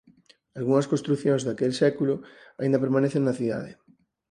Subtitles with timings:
[0.59, 2.15] Algunhas construcións daquel século
[2.61, 3.71] aínda permanecen na cidade.